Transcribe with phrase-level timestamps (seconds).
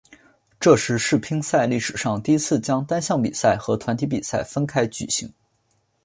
[0.59, 5.31] 这是世乒赛历史上第一次将单项比赛和团体比赛分开举行。